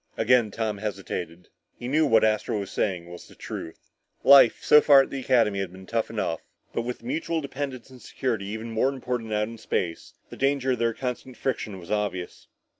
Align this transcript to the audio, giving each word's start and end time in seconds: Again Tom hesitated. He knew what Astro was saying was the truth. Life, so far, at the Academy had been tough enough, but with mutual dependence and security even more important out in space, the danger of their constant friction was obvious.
Again 0.17 0.49
Tom 0.49 0.79
hesitated. 0.79 1.49
He 1.77 1.87
knew 1.87 2.07
what 2.07 2.23
Astro 2.23 2.59
was 2.59 2.71
saying 2.71 3.07
was 3.07 3.27
the 3.27 3.35
truth. 3.35 3.91
Life, 4.23 4.63
so 4.63 4.81
far, 4.81 5.03
at 5.03 5.11
the 5.11 5.19
Academy 5.19 5.59
had 5.59 5.71
been 5.71 5.85
tough 5.85 6.09
enough, 6.09 6.41
but 6.73 6.81
with 6.81 7.03
mutual 7.03 7.39
dependence 7.39 7.91
and 7.91 8.01
security 8.01 8.47
even 8.47 8.71
more 8.71 8.89
important 8.89 9.31
out 9.31 9.47
in 9.47 9.59
space, 9.59 10.15
the 10.31 10.37
danger 10.37 10.71
of 10.71 10.79
their 10.79 10.95
constant 10.95 11.37
friction 11.37 11.77
was 11.77 11.91
obvious. 11.91 12.47